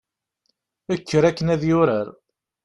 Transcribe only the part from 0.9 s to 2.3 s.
kker akken ad yurar